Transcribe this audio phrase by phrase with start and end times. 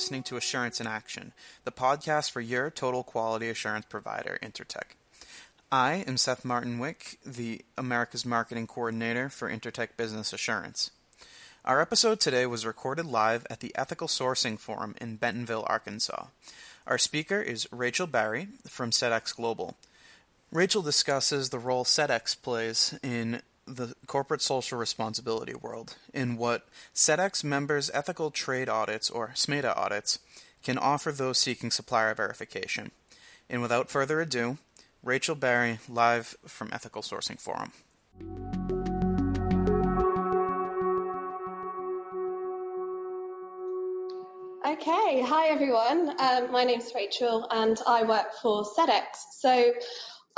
[0.00, 1.34] Listening to Assurance in Action,
[1.64, 4.96] the podcast for your total quality assurance provider, Intertek.
[5.70, 10.90] I am Seth Martin Wick, the America's Marketing Coordinator for Intertek Business Assurance.
[11.66, 16.28] Our episode today was recorded live at the Ethical Sourcing Forum in Bentonville, Arkansas.
[16.86, 19.76] Our speaker is Rachel Barry from Sedex Global.
[20.50, 23.42] Rachel discusses the role Sedex plays in
[23.76, 30.18] the corporate social responsibility world in what Sedex members' ethical trade audits, or SMETA audits,
[30.62, 32.90] can offer those seeking supplier verification.
[33.48, 34.58] And without further ado,
[35.02, 37.72] Rachel Barry, live from Ethical Sourcing Forum.
[44.66, 46.14] Okay, hi everyone.
[46.20, 49.04] Um, my name's Rachel and I work for Sedex.
[49.38, 49.72] So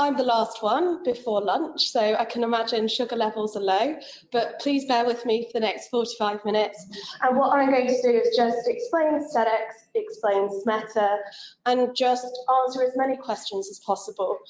[0.03, 3.97] I'm the last one before lunch, so I can imagine sugar levels are low,
[4.33, 6.84] but please bear with me for the next 45 minutes.
[7.20, 11.19] And what I'm going to do is just explain Sedex, explain SMETA,
[11.67, 12.27] and just
[12.64, 14.41] answer as many questions as possible.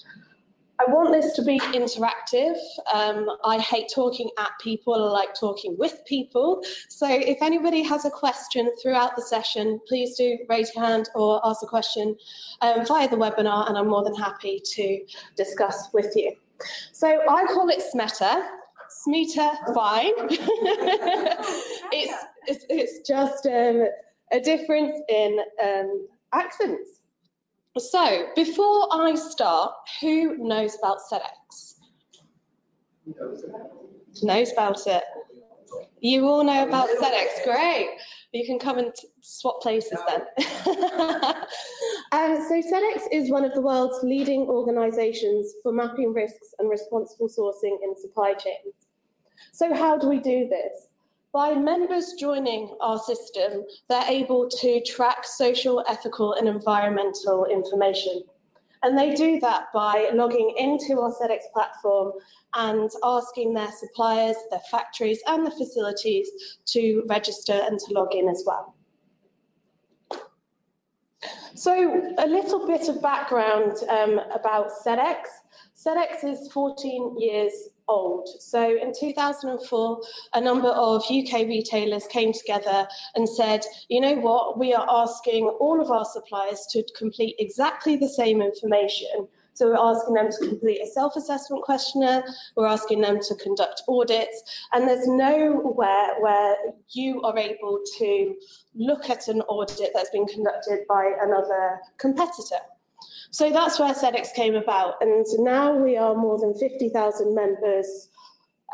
[0.78, 2.56] I want this to be interactive.
[2.92, 6.64] Um, I hate talking at people, I like talking with people.
[6.88, 11.40] So if anybody has a question throughout the session, please do raise your hand or
[11.44, 12.16] ask a question
[12.62, 15.04] um, via the webinar and I'm more than happy to
[15.36, 16.32] discuss with you.
[16.92, 18.46] So I call it SMETA,
[19.06, 20.12] SMETA fine.
[21.92, 23.86] it's, it's, it's, just um,
[24.32, 27.01] a difference in um, accents.
[27.78, 31.74] So, before I start, who knows about Sedex?
[34.22, 35.04] Knows about it.
[36.00, 37.88] You all know about Sedex, great.
[38.32, 40.20] You can come and swap places then.
[42.12, 47.28] um, so Sedex is one of the world's leading organisations for mapping risks and responsible
[47.28, 48.74] sourcing in supply chains.
[49.52, 50.88] So how do we do this?
[51.32, 58.24] By members joining our system, they're able to track social, ethical and environmental information.
[58.82, 62.12] And they do that by logging into our Sedex platform
[62.54, 66.28] and asking their suppliers, their factories and the facilities
[66.66, 68.74] to register and to log in as well.
[71.54, 75.28] So a little bit of background um, about Sedex.
[75.76, 77.52] Sedex is 14 years
[77.88, 78.28] old.
[78.40, 80.00] So in 2004,
[80.34, 85.46] a number of UK retailers came together and said, you know what, we are asking
[85.46, 89.28] all of our suppliers to complete exactly the same information.
[89.54, 92.24] So we're asking them to complete a self-assessment questionnaire,
[92.56, 96.56] we're asking them to conduct audits, and there's nowhere where
[96.88, 98.34] you are able to
[98.74, 102.60] look at an audit that's been conducted by another competitor.
[103.32, 105.02] So that's where Sedex came about.
[105.02, 108.08] And now we are more than 50,000 members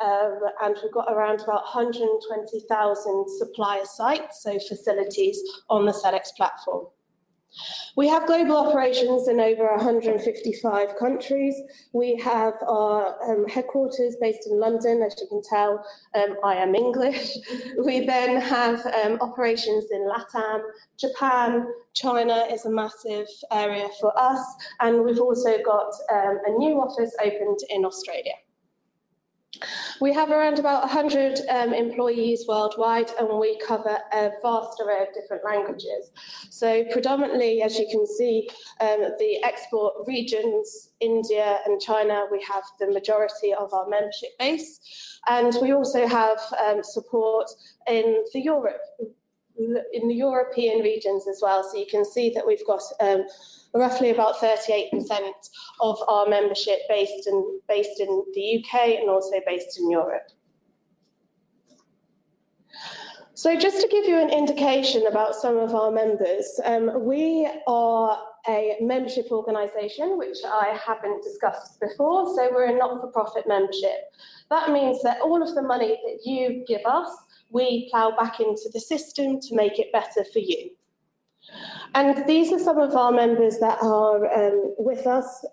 [0.05, 6.87] um, and we've got around about 120,000 supplier sites, so facilities on the Sedex platform.
[7.97, 11.61] We have global operations in over 155 countries.
[11.93, 16.75] We have our um, headquarters based in London, as you can tell, um, I am
[16.75, 17.37] English.
[17.85, 20.61] We then have um, operations in LATAM,
[20.99, 24.45] Japan, China is a massive area for us,
[24.81, 28.35] and we've also got um, a new office opened in Australia.
[30.01, 35.15] We have around about 100 um, employees worldwide and we cover a vast array of
[35.15, 36.11] different languages.
[36.51, 38.49] So predominantly, as you can see,
[38.81, 44.81] um, the export regions, India and China, we have the majority of our membership base.
[45.27, 47.51] And we also have um, support
[47.89, 48.81] in the Europe,
[49.59, 51.69] in the European regions as well.
[51.69, 53.27] So you can see that we've got um,
[53.75, 54.91] roughly about 38%
[55.81, 60.29] of our membership based in, based in the UK and also based in Europe.
[63.35, 68.21] So just to give you an indication about some of our members, um, we are
[68.49, 74.13] a membership organisation, which I haven't discussed before, so we're a not-for-profit membership.
[74.51, 77.09] That means that all of the money that you give us,
[77.51, 80.71] we plough back into the system to make it better for you.
[81.95, 85.45] And these are some of our members that are um, with us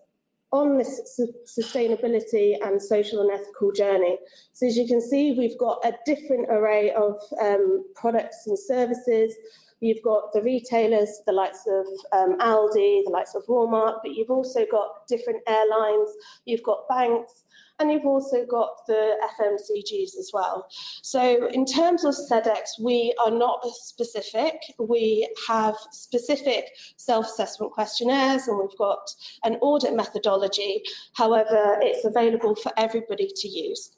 [0.52, 4.18] on this sustainability and social and ethical journey.
[4.54, 9.34] So as you can see, we've got a different array of um, products and services.
[9.82, 14.30] You've got the retailers, the likes of um, Aldi, the likes of Walmart, but you've
[14.32, 16.10] also got different airlines,
[16.46, 17.44] you've got banks,
[17.80, 20.68] and you've also got the FMCGs as well.
[21.02, 24.56] So in terms of SEDEX, we are not specific.
[24.80, 26.66] We have specific
[26.98, 29.10] self-assessment questionnaires and we've got
[29.44, 30.84] an audit methodology.
[31.16, 33.92] However, it's available for everybody to use.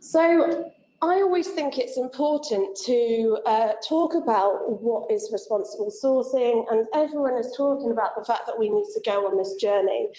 [0.00, 0.70] So
[1.02, 7.36] I always think it's important to uh, talk about what is responsible sourcing, and everyone
[7.38, 10.10] is talking about the fact that we need to go on this journey.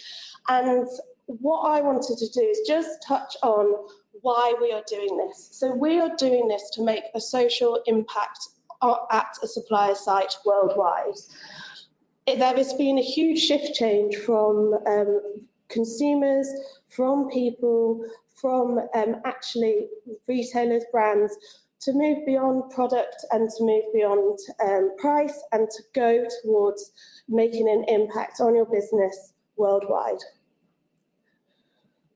[0.49, 0.85] And
[1.27, 3.73] what I wanted to do is just touch on
[4.21, 5.49] why we are doing this.
[5.53, 8.39] So we are doing this to make a social impact
[9.09, 11.15] at a supplier site worldwide.
[12.27, 15.21] There has been a huge shift change from um,
[15.69, 16.49] consumers,
[16.89, 18.05] from people,
[18.43, 19.87] from um, actually
[20.27, 21.33] retailers, brands,
[21.79, 26.91] to move beyond product and to move beyond um, price and to go towards
[27.29, 30.19] making an impact on your business worldwide.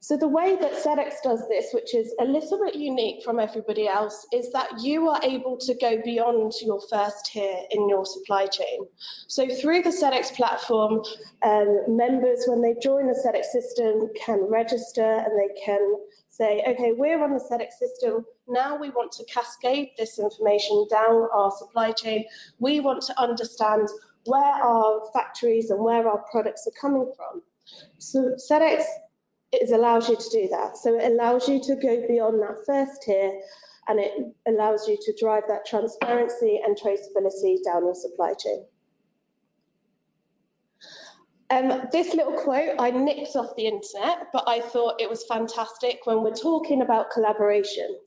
[0.08, 3.90] So the way that Sedex does this, which is a little bit unique from everybody
[3.90, 8.48] else, is that you are able to go beyond your first tier in your supply
[8.48, 8.88] chain.
[9.28, 11.04] So through the Sedex platform,
[11.44, 15.98] um, members, when they join the Sedex system, can register and they can
[16.38, 18.26] say, okay, we're on the Sedex system.
[18.48, 22.26] Now we want to cascade this information down our supply chain.
[22.60, 23.88] We want to understand
[24.26, 27.42] where our factories and where our products are coming from.
[27.98, 28.84] So Sedex
[29.52, 30.78] it allows you to do that.
[30.78, 33.40] So it allows you to go beyond that first tier
[33.88, 34.12] and it
[34.48, 38.66] allows you to drive that transparency and traceability down your supply chain.
[41.50, 46.02] Um, this little quote I nicked off the internet, but I thought it was fantastic
[46.04, 47.98] when we're talking about collaboration.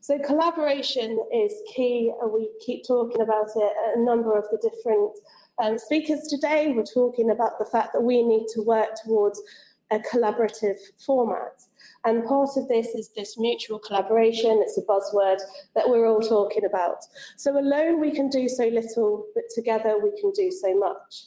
[0.00, 5.10] So collaboration is key, and we keep talking about it a number of the different
[5.58, 6.72] um, speakers today.
[6.72, 9.42] We're talking about the fact that we need to work towards
[9.90, 11.62] a collaborative format.
[12.04, 14.62] And part of this is this mutual collaboration.
[14.62, 15.40] It's a buzzword
[15.74, 16.98] that we're all talking about.
[17.36, 21.24] So alone we can do so little, but together we can do so much.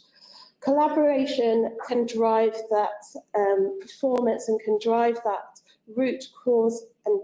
[0.68, 3.02] Collaboration can drive that
[3.38, 5.62] um, performance and can drive that
[5.96, 7.22] root cause and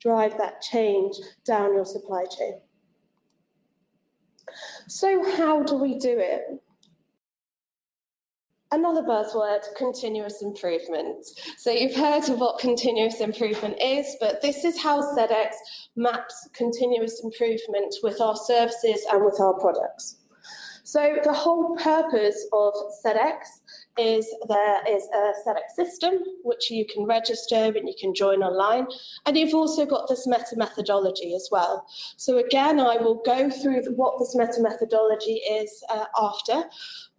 [0.00, 1.14] drive that change
[1.46, 2.54] down your supply chain.
[4.88, 6.42] So how do we do it?
[8.72, 11.24] Another buzzword, continuous improvement.
[11.58, 15.52] So you've heard of what continuous improvement is, but this is how Sedex
[15.94, 20.16] maps continuous improvement with our services and with our products.
[20.90, 23.46] So the whole purpose of Sedex
[23.96, 28.88] is there is a Sedex system which you can register and you can join online
[29.24, 31.86] and you've also got this SMETA methodology as well.
[32.16, 36.64] So again I will go through what this SMETA methodology is uh, after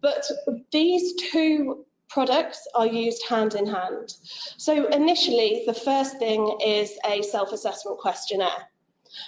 [0.02, 0.22] but
[0.70, 4.12] these two products are used hand in hand.
[4.58, 8.68] So initially, the first thing is a self-assessment questionnaire.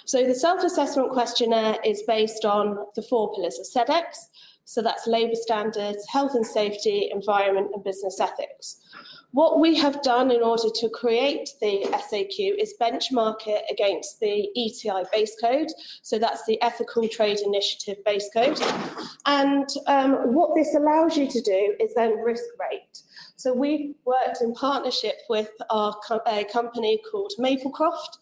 [0.05, 4.29] So the self-assessment questionnaire is based on the four pillars of SEDEX.
[4.65, 8.77] So that's labour standards, health and safety, environment and business ethics.
[9.35, 14.47] What we have done in order to create the SAQ is benchmark it against the
[14.55, 15.67] ETI base code.
[16.01, 18.57] So that's the Ethical Trade Initiative base code.
[19.25, 23.01] And um, what this allows you to do is then risk rate.
[23.35, 28.17] So we've worked in partnership with our co a company called Maplecroft,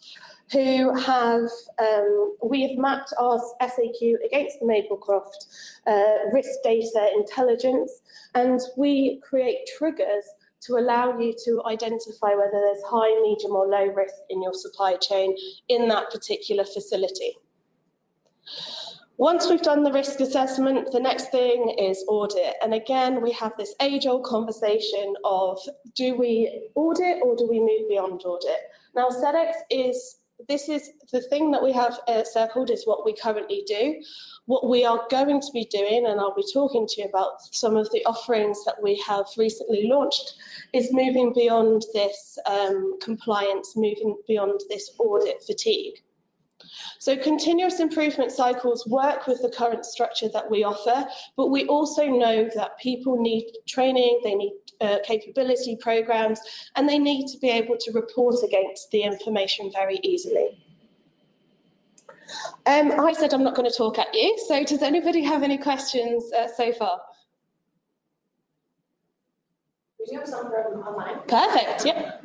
[0.53, 5.47] who have, um, we have mapped our SAQ against the Maplecroft
[5.87, 7.91] uh, risk data intelligence,
[8.35, 10.23] and we create triggers
[10.61, 14.95] to allow you to identify whether there's high, medium or low risk in your supply
[14.95, 15.35] chain
[15.67, 17.35] in that particular facility.
[19.17, 22.55] Once we've done the risk assessment, the next thing is audit.
[22.63, 25.59] And again, we have this age-old conversation of
[25.95, 28.59] do we audit or do we move beyond audit?
[28.95, 30.17] Now, Sedex is
[30.47, 34.01] this is the thing that we have uh, circled is what we currently do.
[34.45, 37.77] What we are going to be doing, and I'll be talking to you about some
[37.77, 40.33] of the offerings that we have recently launched,
[40.73, 45.95] is moving beyond this um, compliance, moving beyond this audit fatigue.
[46.99, 52.05] So continuous improvement cycles work with the current structure that we offer, but we also
[52.07, 56.39] know that people need training, they need uh, capability programs,
[56.75, 60.59] and they need to be able to report against the information very easily.
[62.65, 65.57] Um, I said I'm not going to talk at you, so does anybody have any
[65.57, 66.99] questions uh, so far?
[69.99, 71.19] We do have some from online.
[71.27, 72.23] Perfect, yep.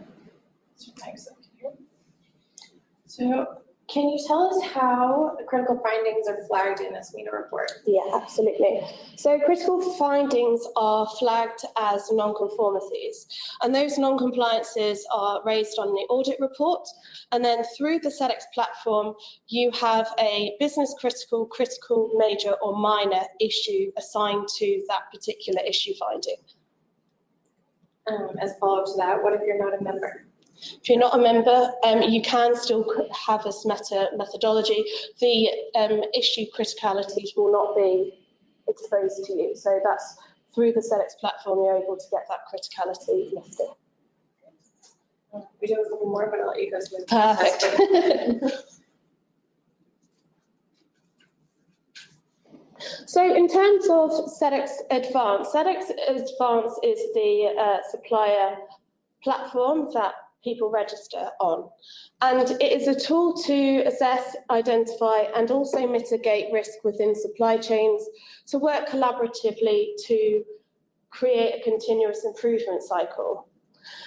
[3.06, 3.46] So
[3.88, 7.72] can you tell us how critical findings are flagged in this SMETA report?
[7.86, 8.82] Yeah, absolutely.
[9.16, 13.26] So critical findings are flagged as non-conformities,
[13.62, 16.86] and those non-compliances are raised on the audit report,
[17.32, 19.14] and then through the Sedex platform,
[19.46, 25.94] you have a business critical, critical, major or minor issue assigned to that particular issue
[25.98, 26.36] finding.
[28.06, 30.27] Um, as follow-up to that, what if you're not a member?
[30.60, 32.84] If you're not a member, um, you can still
[33.26, 34.84] have this SMETA methodology.
[35.20, 38.18] The um, issue criticalities will not be
[38.68, 39.54] exposed to you.
[39.54, 40.16] So that's
[40.54, 43.68] through the SEDEX platform, you're able to get that criticality listed.
[45.60, 46.88] We do have a couple more, but I'll let you guys.
[47.06, 48.64] Perfect.
[53.06, 54.10] So in terms of
[54.40, 58.56] SEDEX Advance, SEDEX Advance is the uh, supplier
[59.22, 61.68] platform that people register on.
[62.20, 68.06] And it is a tool to assess, identify, and also mitigate risk within supply chains
[68.48, 70.44] to work collaboratively to
[71.10, 73.48] create a continuous improvement cycle.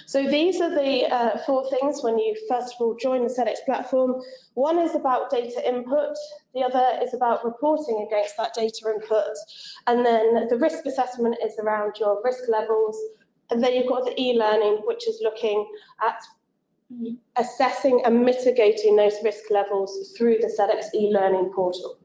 [0.06, 3.66] So these are the uh, four things when you first of all join the SEDEX
[3.66, 4.22] platform.
[4.54, 6.16] One is about data input,
[6.54, 9.36] the other is about reporting against that data input,
[9.88, 12.98] and then the risk assessment is around your risk levels,
[13.52, 15.70] and then you've got the e-learning, which is looking
[16.04, 16.22] at
[17.38, 21.98] assessing and mitigating those risk levels through the SEDEX e-learning portal.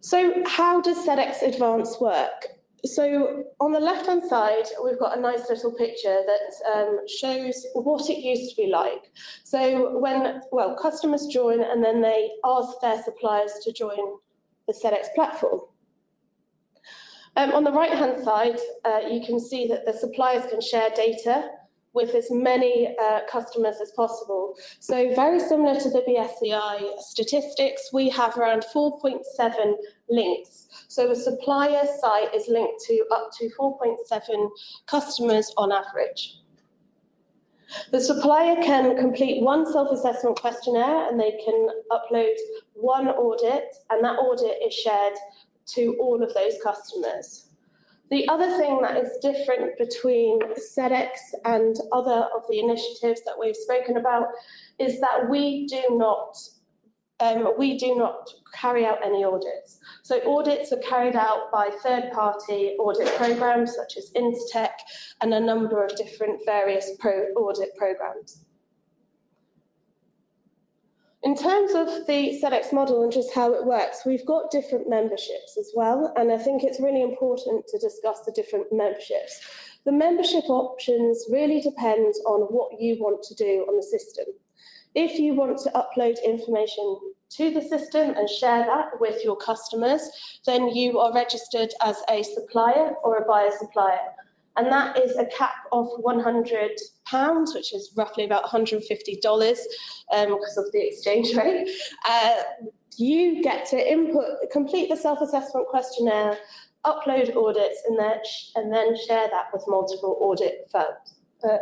[0.00, 2.46] So how does SEDEX Advance work?
[2.84, 8.08] So on the left-hand side, we've got a nice little picture that um, shows what
[8.08, 9.12] it used to be like.
[9.44, 14.16] So when, well, customers join and then they ask their suppliers to join
[14.66, 15.60] the SEDEX platform.
[17.36, 21.50] Um, on the right-hand side, uh, you can see that the suppliers can share data
[21.92, 24.56] with as many uh, customers as possible.
[24.78, 29.74] So very similar to the BSCI statistics, we have around 4.7
[30.08, 30.68] links.
[30.88, 34.50] So a supplier site is linked to up to 4.7
[34.86, 36.36] customers on average.
[37.92, 42.34] The supplier can complete one self-assessment questionnaire and they can upload
[42.74, 45.14] one audit and that audit is shared
[45.66, 47.50] to all of those customers.
[48.10, 51.10] The other thing that is different between SEDEX
[51.44, 54.26] and other of the initiatives that we've spoken about
[54.80, 56.36] is that we do not
[57.20, 59.78] um, we do not carry out any audits.
[60.02, 64.72] So audits are carried out by third-party audit programs such as Intertek
[65.20, 68.44] and a number of different various pro audit programs.
[71.22, 75.58] In terms of the SEDEX model and just how it works, we've got different memberships
[75.58, 79.38] as well, and I think it's really important to discuss the different memberships.
[79.84, 84.24] The membership options really depend on what you want to do on the system.
[84.94, 86.98] If you want to upload information
[87.36, 90.08] to the system and share that with your customers,
[90.46, 94.14] then you are registered as a supplier or a buyer supplier
[94.56, 96.70] and that is a cap of 100
[97.06, 99.60] pounds, which is roughly about 150 dollars
[100.12, 101.68] um, because of the exchange rate.
[102.08, 102.34] Uh,
[102.96, 106.36] you get to input, complete the self-assessment questionnaire,
[106.84, 108.18] upload audits, and then
[108.56, 111.60] and then share that with multiple audit firms,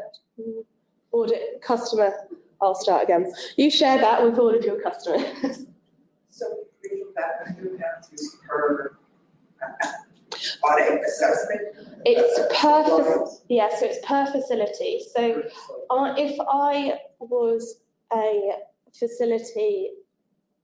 [1.12, 2.12] audit customer.
[2.61, 3.33] I'll start again.
[3.57, 5.66] You share that with all of your customers.
[6.30, 6.47] So,
[7.16, 7.57] that
[10.62, 11.61] audit assessment?
[12.04, 15.00] It's per, yeah, so it's per facility.
[15.14, 15.42] So
[15.90, 17.80] uh, if I was
[18.12, 18.52] a
[18.99, 19.90] facility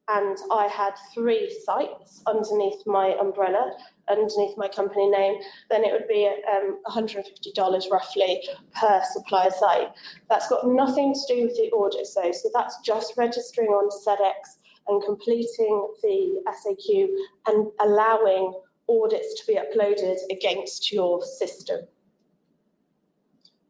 [0.08, 3.72] and I had three sites underneath my umbrella,
[4.08, 5.40] underneath my company name,
[5.70, 8.42] then it would be um, $150 roughly
[8.74, 9.88] per supplier site.
[10.28, 14.58] That's got nothing to do with the audit, so, so that's just registering on SEDEX
[14.88, 17.08] and completing the SAQ
[17.46, 18.52] and allowing
[18.88, 21.80] audits to be uploaded against your system.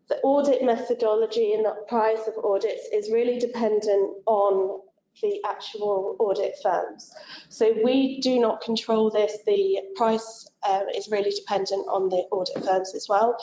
[0.08, 4.80] The audit methodology and the price of audits is really dependent on
[5.22, 7.12] the actual audit firms.
[7.48, 9.38] So we do not control this.
[9.46, 13.36] The price uh, is really dependent on the audit firms as well.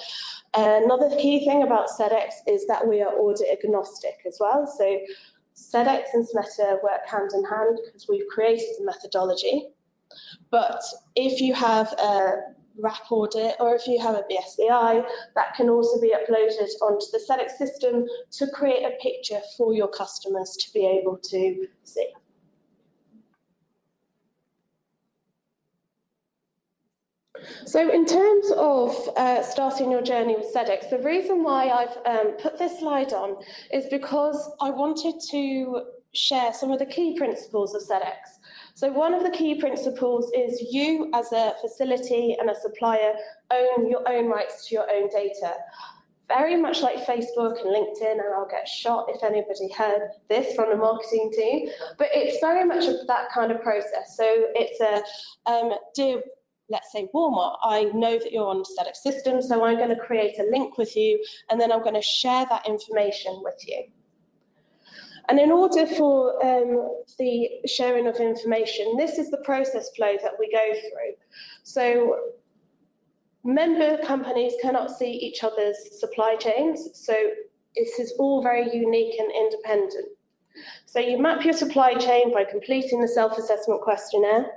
[0.53, 4.67] Another key thing about SEDEX is that we are audit agnostic as well.
[4.67, 4.99] So
[5.55, 9.69] SEDEX and SMETA work hand in hand because we've created the methodology
[10.49, 10.81] but
[11.15, 15.99] if you have a WRAP audit or if you have a BSCI, that can also
[15.99, 20.85] be uploaded onto the SEDEX system to create a picture for your customers to be
[20.85, 22.07] able to see.
[27.65, 32.33] So in terms of uh, starting your journey with SEDEX, the reason why I've um,
[32.33, 33.37] put this slide on
[33.71, 38.39] is because I wanted to share some of the key principles of SEDEX.
[38.75, 43.13] So one of the key principles is you as a facility and a supplier
[43.51, 45.55] own your own rights to your own data.
[46.27, 50.69] Very much like Facebook and LinkedIn, and I'll get shot if anybody heard this from
[50.69, 54.15] the marketing team, but it's very much that kind of process.
[54.15, 56.21] So it's a um, dear
[56.71, 60.39] let's say Walmart, I know that you're on SEDEX system, so I'm going to create
[60.39, 63.83] a link with you, and then I'm going to share that information with you.
[65.29, 70.33] And in order for um, the sharing of information, this is the process flow that
[70.39, 71.13] we go through.
[71.63, 72.17] So
[73.43, 77.13] member companies cannot see each other's supply chains, so
[77.75, 80.09] this is all very unique and independent.
[80.85, 84.47] So you map your supply chain by completing the self-assessment questionnaire.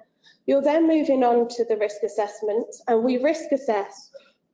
[0.47, 4.11] You're then moving on to the risk assessment, and we risk assess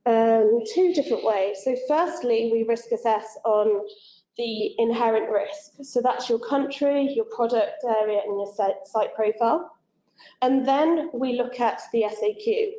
[0.06, 1.58] um, two different ways.
[1.64, 3.84] So firstly, we risk assess on
[4.40, 5.72] the inherent risk.
[5.82, 8.50] So that's your country, your product area, and your
[8.86, 9.70] site profile.
[10.40, 12.72] And then we look at the SAQ.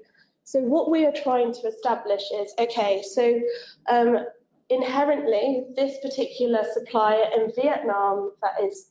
[0.43, 3.39] So what we are trying to establish is, okay, so
[3.87, 4.25] um,
[4.69, 8.87] inherently, this particular supplier in Vietnam that is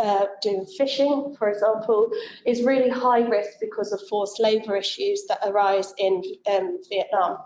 [0.00, 2.10] uh, doing fishing, for example,
[2.46, 7.36] is really high risk because of forced labour issues that arise in um, Vietnam.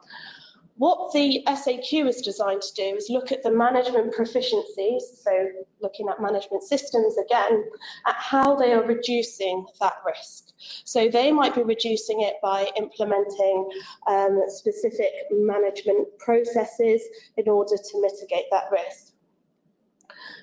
[0.81, 5.51] What the SAQ is designed to do is look at the management proficiencies, so
[5.83, 7.67] looking at management systems again,
[8.07, 10.45] at how they are reducing that risk.
[10.87, 13.69] So they might be reducing it by implementing
[14.07, 17.03] um, specific management processes
[17.37, 19.13] in order to mitigate that risk.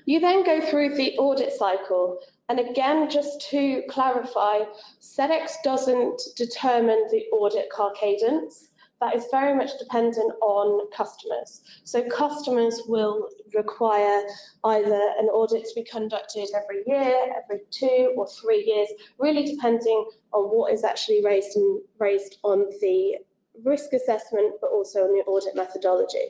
[0.06, 2.20] You then go through the audit cycle.
[2.48, 4.60] And again, just to clarify,
[5.02, 8.68] SEDEX doesn't determine the audit car cadence
[9.00, 11.62] that is very much dependent on customers.
[11.84, 14.24] So customers will require
[14.64, 18.90] either an audit to be conducted every year, every two or three years,
[19.20, 23.18] really depending on what is actually raised, and raised on the
[23.64, 26.30] risk assessment, but also on the audit methodology.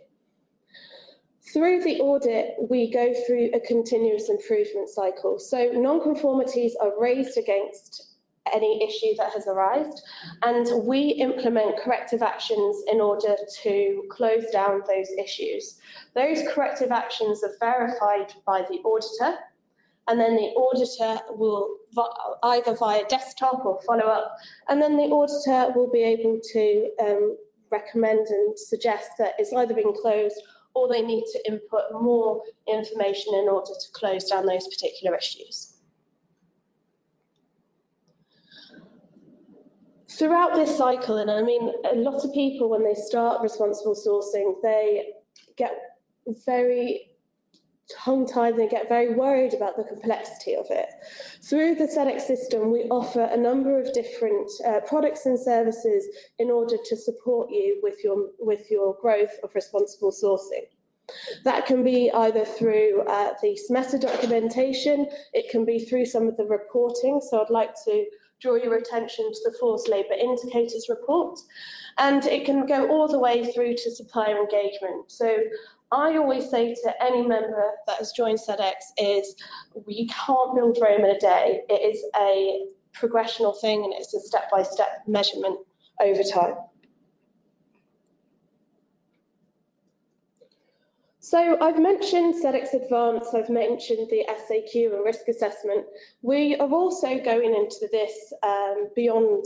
[1.53, 5.39] Through the audit, we go through a continuous improvement cycle.
[5.39, 8.16] So non-conformities are raised against
[8.54, 9.94] any issue that has arisen
[10.44, 15.79] and we implement corrective actions in order to close down those issues.
[16.16, 19.38] Those corrective actions are verified by the auditor
[20.07, 21.77] and then the auditor will
[22.44, 24.38] either via desktop or follow up
[24.70, 27.38] and then the auditor will be able to um,
[27.72, 30.42] recommend and suggest that it's either been closed
[30.74, 35.76] or they need to input more information in order to close down those particular issues.
[40.18, 44.56] Throughout this cycle, and I mean, a lot of people, when they start responsible sourcing,
[44.62, 45.14] they
[45.56, 45.74] get
[46.46, 47.12] very
[47.90, 50.90] tongue-tied and get very worried about the complexity of it.
[51.42, 56.06] Through the SEDEX system, we offer a number of different uh, products and services
[56.38, 60.66] in order to support you with your, with your growth of responsible sourcing.
[61.46, 66.36] That can be either through uh, the SMETA documentation, it can be through some of
[66.36, 67.22] the reporting.
[67.22, 68.06] So I'd like to
[68.41, 71.39] draw your attention to the Forced Labour Indicators report,
[71.97, 75.11] and it can go all the way through to supplier engagement.
[75.11, 75.37] So
[75.91, 79.35] I always say to any member that has joined SEDEX is
[79.85, 81.61] we can't build Rome in a day.
[81.69, 85.59] It is a progressional thing and it's a step-by-step -step measurement
[86.01, 86.55] over time.
[91.29, 95.85] So I've mentioned SEDEX Advanced, I've mentioned the SAQ and risk assessment.
[96.22, 99.44] We are also going into this um, beyond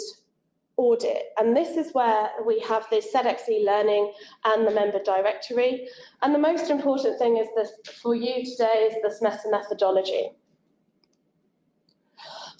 [0.77, 4.13] audit, and this is where we have the SEDEX e-learning
[4.45, 5.87] and the member directory.
[6.21, 10.29] And the most important thing is this for you today is this SMETA methodology.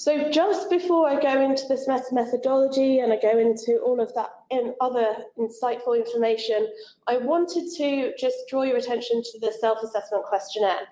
[0.03, 4.11] So just before I go into this SMETA methodology and I go into all of
[4.15, 6.67] that in other insightful information,
[7.05, 10.87] I wanted to just draw your attention to the self-assessment questionnaire.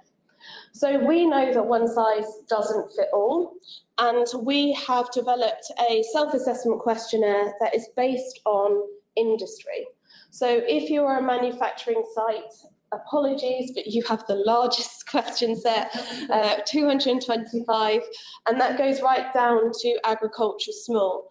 [0.74, 3.54] So we know that one size doesn't fit all,
[3.98, 8.80] and we have developed a self-assessment questionnaire that is based on
[9.16, 9.88] industry.
[10.30, 12.54] So if you're a manufacturing site
[12.92, 15.96] apologies, but you have the largest question set,
[16.30, 18.02] uh, 225,
[18.48, 21.30] and that goes right down to agriculture small,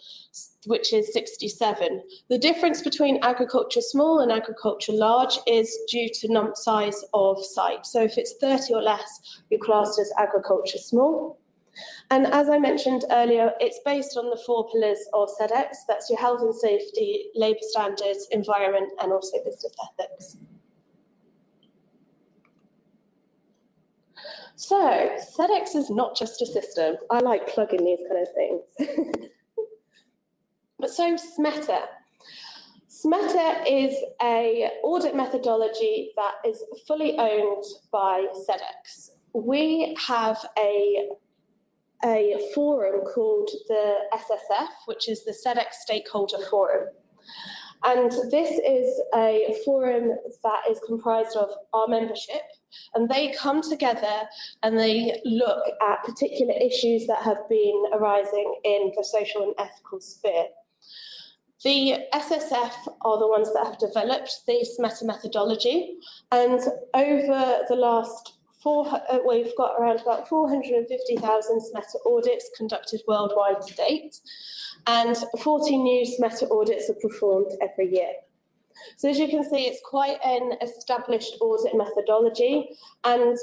[0.67, 2.03] which is 67.
[2.29, 7.87] The difference between agriculture small and agriculture large is due to number size of site.
[7.87, 11.39] So if it's 30 or less, you're classed as agriculture small.
[12.11, 15.77] And as I mentioned earlier, it's based on the four pillars of SEDEX.
[15.87, 20.37] That's your health and safety, labour standards, environment, and also business ethics.
[24.59, 26.97] So SEDEX is not just a system.
[27.11, 29.31] I like plugging these kind of things.
[30.81, 31.83] but so SMETA.
[32.89, 39.11] SMETA is a audit methodology that is fully owned by SEDEX.
[39.33, 41.09] We have a
[42.05, 46.89] a forum called the SSF, which is the SEDEX Stakeholder Forum.
[47.85, 52.43] And this is a forum that is comprised of our membership,
[52.95, 54.29] and they come together
[54.63, 60.01] and they look at particular issues that have been arising in the social and ethical
[60.01, 60.47] sphere.
[61.65, 65.99] The SSF are the ones that have developed this SMETA methodology,
[66.31, 66.61] and
[66.95, 73.75] over the last four, uh, we've got around about 450,000 SMETA audits conducted worldwide to
[73.75, 74.21] date
[74.87, 78.13] and 14 new SMETA audits are performed every year.
[78.97, 83.37] So as you can see, it's quite an established audit methodology, and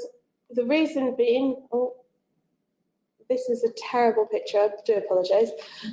[0.50, 1.94] the reason being, oh,
[3.28, 5.50] this is a terrible picture, I do apologise.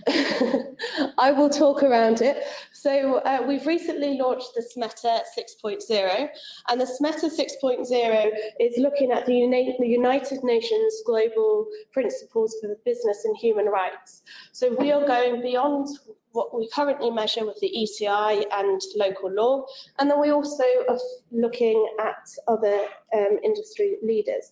[1.18, 2.44] I will talk around it.
[2.72, 6.30] So uh, we've recently launched the SMETA 6.0
[6.70, 13.36] and the SMETA 6.0 is looking at the United Nations Global Principles for Business and
[13.38, 14.24] Human Rights.
[14.52, 15.88] So we are going beyond
[16.32, 19.66] what we currently measure with the ETI and local law
[20.00, 21.00] and then we also are
[21.32, 24.52] looking at other um, industry leaders.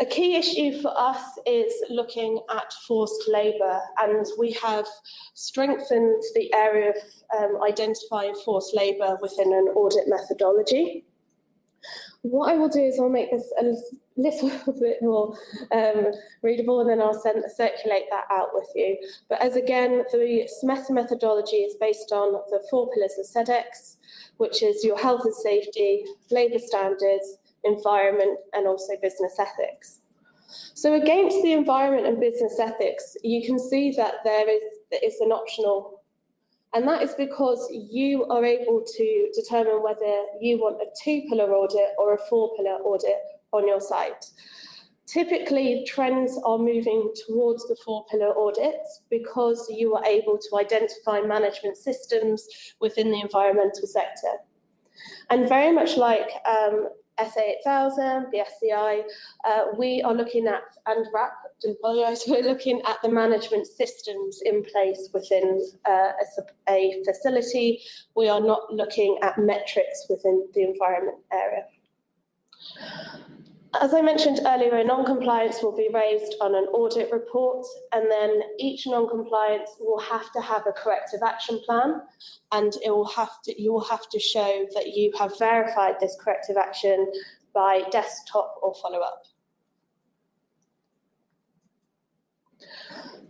[0.00, 4.86] A key issue for us is looking at forced labour, and we have
[5.34, 6.96] strengthened the area of
[7.38, 11.04] um, identifying forced labour within an audit methodology.
[12.22, 13.74] What I will do is I'll make this a
[14.16, 15.36] little bit more
[15.70, 18.96] um, readable and then I'll send, circulate that out with you.
[19.28, 23.96] But as again, the SMETA methodology is based on the four pillars of SEDEX,
[24.38, 30.00] which is your health and safety, labour standards, environment and also business ethics.
[30.74, 35.30] So against the environment and business ethics, you can see that there is it's an
[35.30, 36.00] optional
[36.72, 41.90] and that is because you are able to determine whether you want a two-pillar audit
[41.98, 43.18] or a four-pillar audit
[43.52, 44.24] on your site.
[45.06, 51.76] Typically, trends are moving towards the four-pillar audits because you are able to identify management
[51.76, 52.46] systems
[52.80, 54.34] within the environmental sector.
[55.28, 56.88] And very much like um,
[57.24, 59.02] SA8000, the BSCI,
[59.44, 61.32] uh, we are looking at, and WRAP,
[62.28, 66.12] we're looking at the management systems in place within uh,
[66.68, 67.82] a, a facility.
[68.16, 71.64] We are not looking at metrics within the environment area.
[73.78, 78.42] As I mentioned earlier, a non-compliance will be raised on an audit report and then
[78.58, 82.02] each non-compliance will have to have a corrective action plan
[82.50, 86.16] and it will have to, you will have to show that you have verified this
[86.20, 87.12] corrective action
[87.54, 89.22] by desktop or follow-up.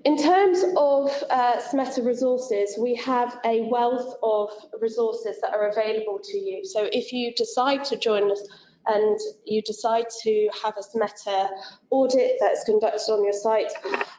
[0.04, 4.50] In terms of uh, SMETA resources, we have a wealth of
[4.80, 6.64] resources that are available to you.
[6.64, 8.42] So if you decide to join us
[8.86, 11.48] and you decide to have a SMETA
[11.90, 13.72] audit that's conducted on your site,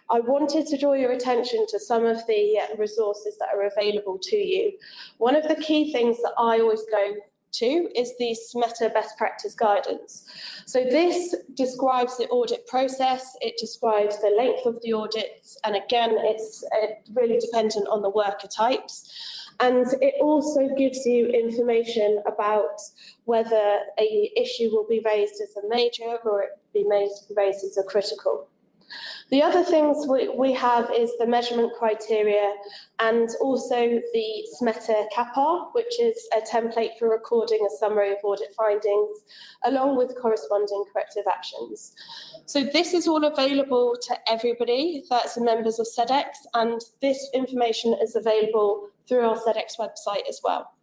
[0.10, 4.38] I wanted to draw your attention to some of the resources that are available to
[4.38, 4.74] you.
[5.17, 7.15] One of the key things that I always go
[7.54, 10.26] to is the SMETA best practice guidance.
[10.65, 16.15] So this describes the audit process, it describes the length of the audits, and again,
[16.17, 19.40] it's uh, really dependent on the worker types.
[19.62, 22.82] And it also gives you information about
[23.26, 27.84] whether a issue will be raised as a major or it be raised as a
[27.84, 28.47] critical.
[29.30, 32.54] The other things we, we have is the measurement criteria
[33.00, 38.54] and also the SMETA CAPAR, which is a template for recording a summary of audit
[38.58, 39.19] findings,
[39.63, 41.95] along with corresponding corrective actions.
[42.45, 48.17] So this is all available to everybody that's members of SEDEX, and this information is
[48.17, 50.73] available through our SEDEX website as well.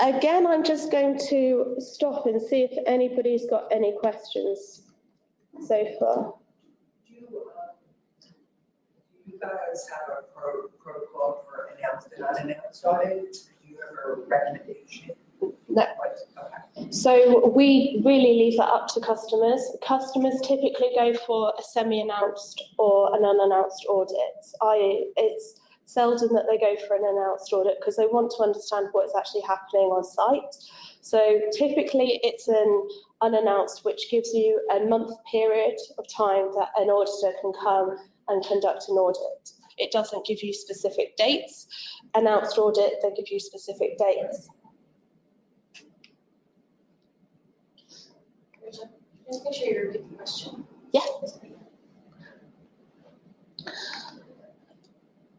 [0.00, 4.82] Again, I'm just going to stop and see if anybody's got any questions
[5.66, 6.34] so far.
[7.06, 7.72] Do you, uh,
[9.24, 13.44] you guys have a pro- protocol for announced and unannounced audits?
[13.44, 15.12] Do you have a recommendation?
[15.68, 15.86] No.
[16.90, 19.62] So we really leave that up to customers.
[19.86, 24.16] Customers typically go for a semi-announced or an unannounced audit.
[24.60, 28.88] I, it's seldom that they go for an announced audit because they want to understand
[28.92, 30.54] what's actually happening on site.
[31.00, 32.88] So typically it's an
[33.20, 37.96] unannounced, which gives you a month period of time that an auditor can come
[38.28, 39.50] and conduct an audit.
[39.78, 41.66] It doesn't give you specific dates.
[42.14, 44.48] Announced audit, they give you specific dates.
[49.32, 50.64] Make you repeat the question.
[50.92, 51.38] Yes.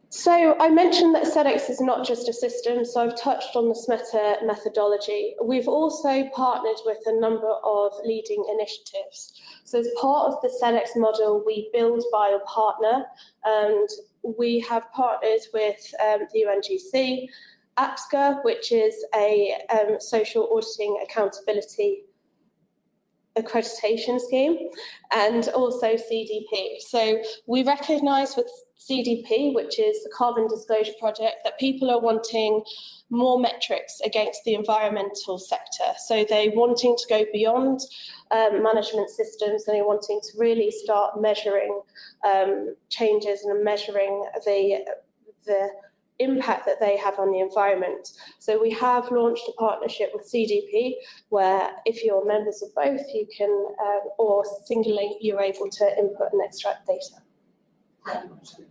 [0.09, 3.75] So I mentioned that SEDEX is not just a system, so I've touched on the
[3.75, 5.35] SMETA methodology.
[5.43, 9.39] We've also partnered with a number of leading initiatives.
[9.65, 13.05] So as part of the SEDEX model, we build, buy or partner,
[13.43, 13.89] and
[14.23, 17.27] we have partnered with um, the UNGC,
[17.77, 22.05] APSCA, which is a um, social auditing accountability
[23.37, 24.69] accreditation scheme,
[25.11, 26.79] and also CDP.
[26.79, 32.63] So we recognise with CDP, which is the Carbon Disclosure Project, that people are wanting
[33.09, 35.93] more metrics against the environmental sector.
[36.05, 37.79] So they're wanting to go beyond
[38.31, 41.81] um, management systems and they're wanting to really start measuring
[42.25, 44.85] um, changes and measuring the,
[45.45, 45.69] the
[46.19, 48.09] impact that they have on the environment.
[48.39, 50.95] So we have launched a partnership with CDP
[51.29, 56.33] where if you're members of both, you can, um, or singly, you're able to input
[56.33, 57.21] and extract data.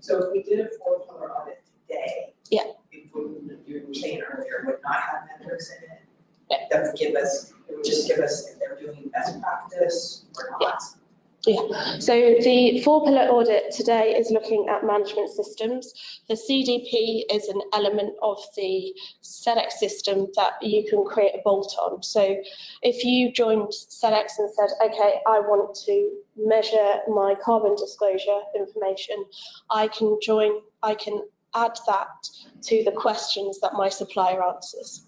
[0.00, 2.35] So if we did a four pillar audit today.
[2.50, 2.64] Yeah.
[2.92, 6.02] It would, you were saying earlier, would not have metrics in it.
[6.50, 6.57] Yeah.
[6.70, 10.50] That would give us, it would just give us if they're doing best practice or
[10.50, 10.61] not.
[10.61, 11.01] Yeah,
[11.44, 15.92] so the four pillar audit today is looking at management systems.
[16.28, 21.74] The CDP is an element of the SEDEX system that you can create a bolt
[21.81, 22.00] on.
[22.05, 22.37] So
[22.83, 29.24] if you joined SEDEX and said, okay, I want to measure my carbon disclosure information,
[29.68, 31.22] I can join, I can
[31.57, 32.28] add that
[32.62, 35.02] to the questions that my supplier answers.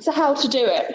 [0.00, 0.94] So how to do it?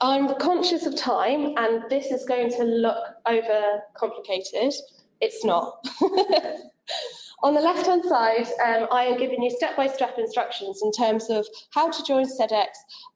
[0.00, 4.72] I'm conscious of time and this is going to look over complicated.
[5.20, 5.86] It's not.
[7.42, 11.46] On the left hand side, um, I am giving you step-by-step instructions in terms of
[11.70, 12.68] how to join SEDEX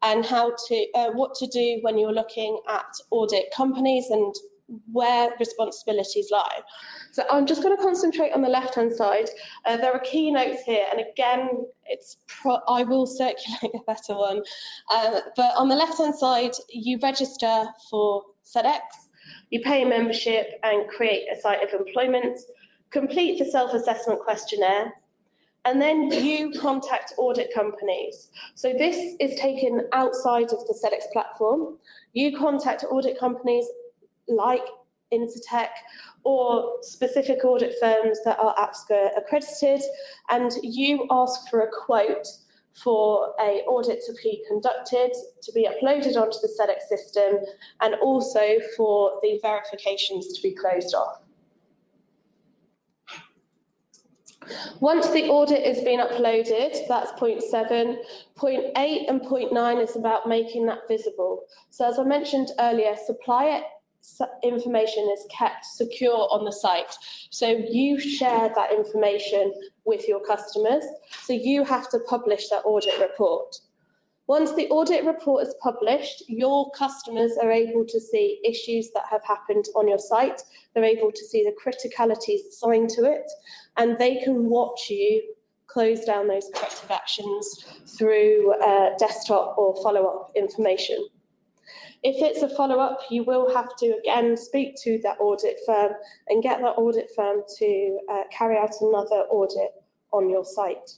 [0.03, 4.35] and how to, uh, what to do when you're looking at audit companies and
[4.92, 6.61] where responsibilities lie.
[7.12, 9.28] So I'm just going to concentrate on the left-hand side.
[9.64, 12.16] Uh, there are keynotes here, and again, it's
[12.68, 14.42] I will circulate a better one.
[14.90, 18.81] Uh, but on the left-hand side, you register for SEDEX,
[19.50, 22.38] you pay a membership and create a site of employment,
[22.90, 24.92] complete the self-assessment questionnaire,
[25.64, 28.28] and then you contact audit companies.
[28.54, 31.78] So this is taken outside of the SEDEX platform.
[32.12, 33.66] You contact audit companies
[34.29, 34.64] like
[35.12, 35.71] Intertek
[36.25, 39.81] or specific audit firms that are APSCA accredited
[40.31, 42.27] and you ask for a quote
[42.83, 45.11] for a audit to be conducted,
[45.43, 47.38] to be uploaded onto the SEDEX system
[47.81, 51.23] and also for the verifications to be closed off.
[54.81, 58.01] Once the audit has been uploaded, that's point seven.
[58.37, 61.43] Point eight and point nine is about making that visible.
[61.71, 63.62] So as I mentioned earlier, supplier
[64.42, 66.94] information is kept secure on the site.
[67.30, 69.52] So you share that information
[69.84, 70.84] with your customers.
[71.22, 73.56] So you have to publish that audit report.
[74.26, 79.24] Once the audit report is published, your customers are able to see issues that have
[79.24, 80.42] happened on your site.
[80.74, 83.24] They're able to see the criticalities assigned to it,
[83.78, 85.22] and they can watch you
[85.66, 91.08] close down those corrective actions through uh, desktop or follow-up information.
[92.02, 95.92] If it's a follow-up, you will have to again speak to that audit firm
[96.28, 99.72] and get that audit firm to uh, carry out another audit
[100.12, 100.90] on your site.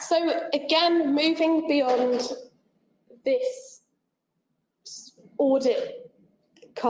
[0.00, 2.28] So again, moving beyond
[3.24, 3.82] this
[5.38, 6.10] audit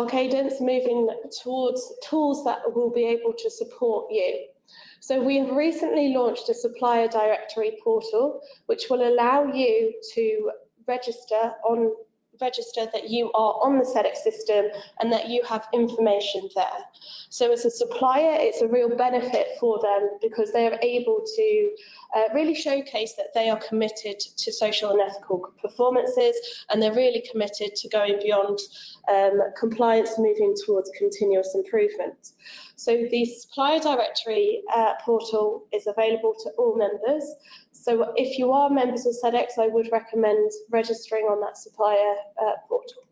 [0.08, 1.08] cadence, moving
[1.42, 4.46] towards tools that will be able to support you.
[5.00, 10.50] So we have recently launched a supplier directory portal, which will allow you to
[10.86, 11.92] register on
[12.40, 14.66] register that you are on the SEDEX system
[15.00, 16.80] and that you have information there.
[17.28, 21.70] So as a supplier, it's a real benefit for them because they are able to
[22.16, 26.36] uh, really showcase that they are committed to social and ethical performances
[26.70, 28.58] and they're really committed to going beyond
[29.08, 32.32] um, compliance, moving towards continuous improvement.
[32.80, 37.30] So the supplier directory uh, portal is available to all members.
[37.72, 42.52] So if you are members of SEDEX, I would recommend registering on that supplier uh,
[42.66, 43.02] portal.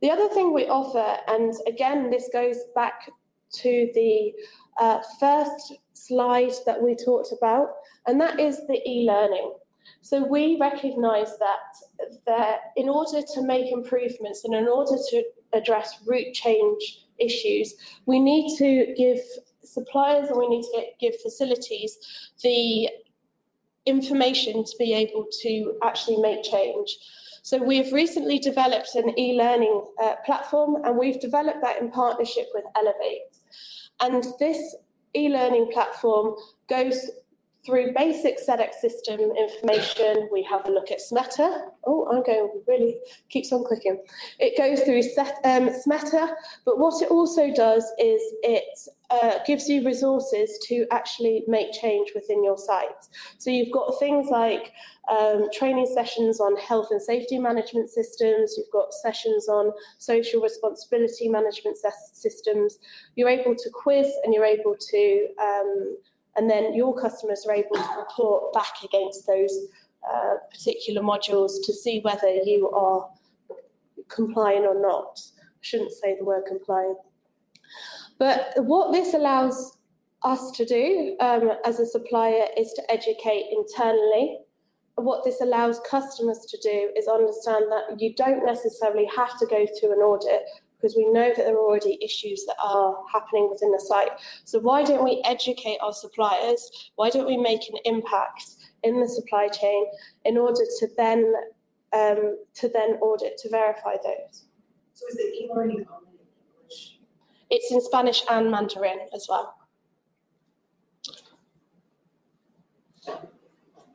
[0.00, 3.10] The other thing we offer, and again, this goes back
[3.56, 4.32] to the
[4.80, 7.68] uh, first slide that we talked about,
[8.06, 9.52] and that is the e-learning.
[10.00, 15.22] So we recognise that, that in order to make improvements and in order to
[15.52, 17.74] address root change issues,
[18.06, 19.20] we need to give
[19.62, 21.98] suppliers and we need to get, give facilities
[22.42, 22.88] the
[23.86, 26.96] information to be able to actually make change.
[27.42, 32.64] So we've recently developed an e-learning uh, platform and we've developed that in partnership with
[32.74, 33.36] Elevate.
[34.00, 34.74] And this
[35.14, 36.36] e-learning platform
[36.68, 37.10] goes
[37.64, 41.70] through basic SEDEX system information, we have a look at SMETA.
[41.86, 42.98] Oh, I'm going really,
[43.30, 44.02] keeps on clicking.
[44.38, 46.34] It goes through set, um, SMETA,
[46.66, 48.64] but what it also does is it
[49.10, 52.88] uh, gives you resources to actually make change within your site.
[53.38, 54.72] So you've got things like
[55.08, 61.28] um, training sessions on health and safety management systems, you've got sessions on social responsibility
[61.28, 61.78] management
[62.12, 62.78] systems.
[63.14, 65.96] You're able to quiz and you're able to um,
[66.36, 69.68] and then your customers are able to report back against those
[70.12, 73.08] uh, particular modules to see whether you are
[74.08, 75.20] complying or not.
[75.40, 76.98] I shouldn't say the word compliant.
[78.18, 79.78] But what this allows
[80.22, 84.38] us to do um, as a supplier is to educate internally.
[84.96, 89.66] What this allows customers to do is understand that you don't necessarily have to go
[89.78, 90.42] through an audit
[90.84, 94.10] because we know that there are already issues that are happening within the site.
[94.44, 96.90] So why don't we educate our suppliers?
[96.96, 98.44] Why don't we make an impact
[98.82, 99.86] in the supply chain
[100.26, 101.32] in order to then
[101.94, 104.44] um, to then audit to verify those?
[104.92, 106.98] So is it e-learning only in English?
[107.48, 109.56] It's in Spanish and Mandarin as well.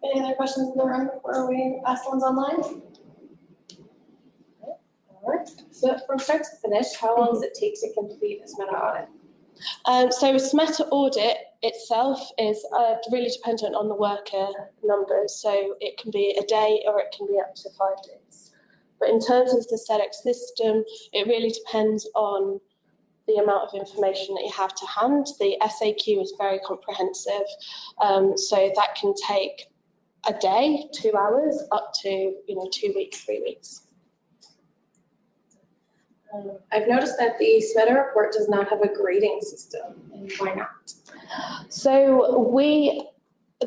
[0.03, 2.88] Any other questions in the room before we ask the ones online?
[5.71, 9.09] So from start to finish, how long does it take to complete a SMETA audit?
[9.85, 14.47] Um, so a SMETA audit itself is uh, really dependent on the worker
[14.83, 15.35] numbers.
[15.35, 18.51] So it can be a day or it can be up to five days.
[18.99, 22.59] But in terms of the SEDEX system, it really depends on
[23.27, 25.27] the amount of information that you have to hand.
[25.39, 27.45] The SAQ is very comprehensive,
[27.99, 29.67] um, so that can take
[30.27, 33.83] a day, two hours, up to you know two weeks, three weeks.
[36.33, 39.93] Um, I've noticed that the SMETA report does not have a grading system,
[40.37, 40.93] why not?
[41.69, 43.07] So we,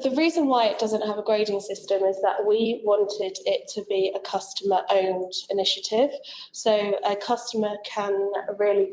[0.01, 3.85] the reason why it doesn't have a grading system is that we wanted it to
[3.89, 6.11] be a customer-owned initiative.
[6.53, 8.93] So a customer can really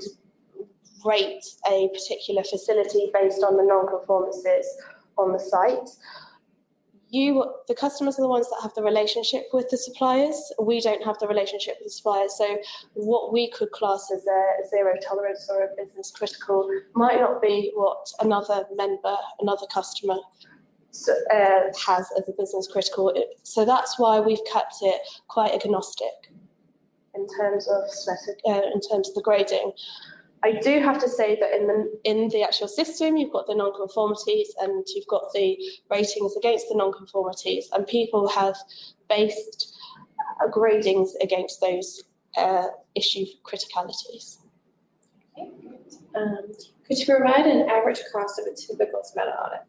[1.06, 4.66] rate a particular facility based on the non-conformances
[5.18, 5.90] on the site
[7.10, 10.52] you, the customers are the ones that have the relationship with the suppliers.
[10.62, 12.36] We don't have the relationship with the suppliers.
[12.38, 12.60] So
[12.94, 17.72] what we could class as a zero tolerance or a business critical might not be
[17.76, 20.18] what another member, another customer
[21.34, 23.14] uh, has as a business critical.
[23.44, 26.32] So that's why we've kept it quite agnostic
[27.16, 27.84] in terms of
[28.48, 29.72] uh, in terms of the grading.
[30.42, 33.56] I do have to say that in the in the actual system, you've got the
[33.56, 35.58] non-conformities and you've got the
[35.90, 38.56] ratings against the non-conformities, and people have
[39.10, 39.76] based
[40.42, 42.04] uh, gradings against those
[42.38, 44.38] uh, issue criticalities.
[45.38, 45.52] Okay,
[46.16, 46.38] um,
[46.88, 49.62] could you provide an average cost of a typical SMETA audit?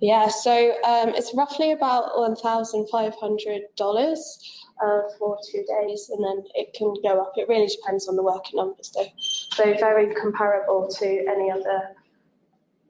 [0.00, 4.36] Yeah, so um, it's roughly about $1,500
[4.82, 7.32] uh, for two days, and then it can go up.
[7.36, 9.06] It really depends on the worker numbers, though.
[9.52, 11.94] So very comparable to any other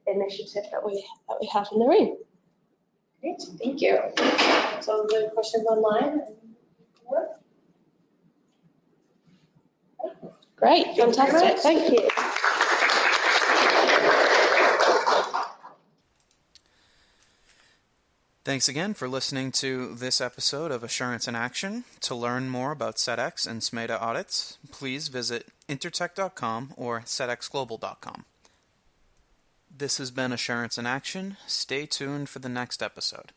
[0.07, 2.17] initiative that we that we have in the room.
[3.21, 3.99] Great, thank you.
[4.81, 6.21] So the questions online.
[10.55, 11.57] Great, fantastic.
[11.59, 12.07] Thank you.
[18.43, 21.83] Thanks again for listening to this episode of Assurance in Action.
[21.99, 28.25] To learn more about SEDEX and SMETA audits, please visit intertek.com or sedexglobal.com.
[29.69, 31.37] This has been Assurance in Action.
[31.45, 33.31] Stay tuned for the next episode.